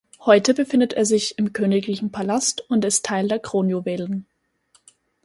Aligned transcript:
Heute 0.21 0.55
befindet 0.55 0.93
er 0.93 1.05
sich 1.05 1.37
im 1.37 1.53
Königlichen 1.53 2.11
Palast 2.11 2.65
und 2.71 2.83
ist 2.85 3.05
Teil 3.05 3.27
der 3.27 3.37
Kronjuwelen. 3.37 4.25